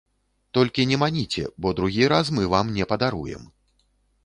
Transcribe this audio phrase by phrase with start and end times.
[0.57, 3.49] Толькі не маніце, бо другі раз мы вам не падаруем.